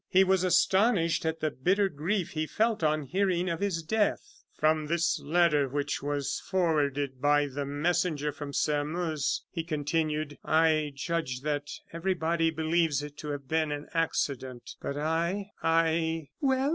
He 0.09 0.23
was 0.23 0.43
astonished 0.43 1.27
at 1.27 1.41
the 1.41 1.51
bitter 1.51 1.87
grief 1.87 2.31
he 2.31 2.47
felt 2.47 2.83
on 2.83 3.03
hearing 3.03 3.47
of 3.51 3.59
his 3.59 3.83
death. 3.83 4.41
"From 4.57 4.87
this 4.87 5.19
letter 5.19 5.69
which 5.69 6.01
was 6.01 6.41
forwarded 6.43 7.21
by 7.21 7.41
a 7.41 7.65
messenger 7.65 8.31
from 8.31 8.51
Sairmeuse," 8.51 9.43
he 9.51 9.63
continued, 9.63 10.39
"I 10.43 10.91
judge 10.95 11.41
that 11.41 11.69
everybody 11.93 12.49
believes 12.49 13.03
it 13.03 13.15
to 13.17 13.29
have 13.29 13.47
been 13.47 13.71
an 13.71 13.89
accident; 13.93 14.71
but 14.81 14.97
I 14.97 15.51
I" 15.61 16.29
"Well?" 16.41 16.69